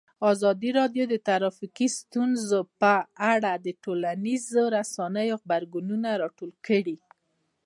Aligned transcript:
ازادي 0.31 0.69
راډیو 0.79 1.03
د 1.09 1.15
ټرافیکي 1.27 1.87
ستونزې 1.99 2.59
په 2.81 2.93
اړه 3.33 3.51
د 3.65 3.67
ټولنیزو 3.83 4.63
رسنیو 4.77 5.39
غبرګونونه 5.41 6.09
راټول 6.21 6.51
کړي. 6.67 6.97